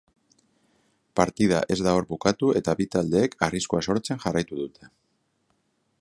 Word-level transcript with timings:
Partida 1.19 1.59
ez 1.75 1.77
da 1.87 1.93
hor 1.97 2.07
bukatu 2.13 2.49
eta 2.61 2.75
bi 2.81 2.89
taldeek 2.97 3.37
arriskua 3.49 3.85
sortzen 3.89 4.25
jarraitu 4.25 4.63
dute. 4.63 4.91